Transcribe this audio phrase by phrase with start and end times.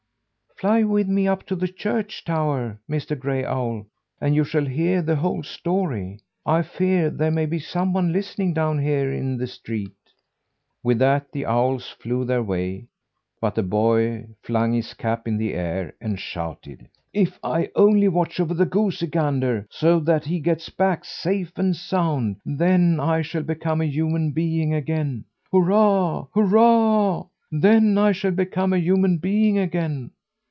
[0.61, 3.17] "Fly with me up to the church tower, Mr.
[3.17, 3.87] Gray Owl,
[4.19, 6.19] and you shall hear the whole story!
[6.45, 9.95] I fear there may be someone listening down here in the street."
[10.83, 12.85] With that, the owls flew their way;
[13.41, 18.39] but the boy flung his cap in the air, and shouted: "If I only watch
[18.39, 23.41] over the goosey gander, so that he gets back safe and sound, then I shall
[23.41, 25.25] become a human being again.
[25.51, 26.27] Hurrah!
[26.35, 27.25] Hurrah!
[27.51, 30.11] Then I shall become a human being again!"